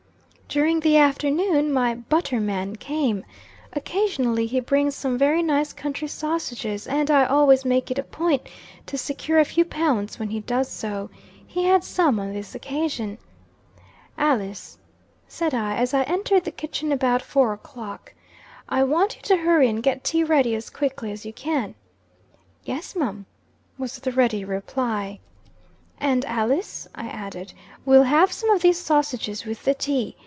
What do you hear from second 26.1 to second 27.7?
Alice," I added,